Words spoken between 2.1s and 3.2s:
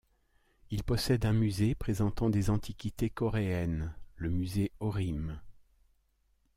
des antiquités